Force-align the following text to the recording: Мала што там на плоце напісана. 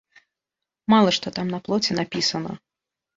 Мала 0.93 1.11
што 1.17 1.31
там 1.35 1.51
на 1.57 1.59
плоце 1.67 1.91
напісана. 1.99 2.55